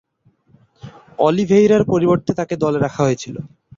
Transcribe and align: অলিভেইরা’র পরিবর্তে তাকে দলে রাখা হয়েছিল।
অলিভেইরা’র 1.19 1.83
পরিবর্তে 1.91 2.31
তাকে 2.39 2.55
দলে 2.63 2.79
রাখা 2.81 3.01
হয়েছিল। 3.05 3.35